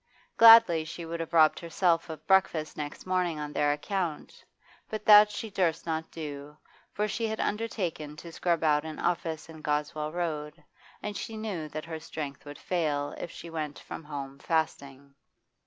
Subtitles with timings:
[0.35, 4.43] Gladly she would have robbed herself of breakfast next morning on their account,
[4.89, 6.57] but that she durst not do,
[6.91, 10.63] for she had undertaken to scrub out an office in Goswell Road,
[11.03, 15.13] and she knew that her strength would fail if she went from home fasting.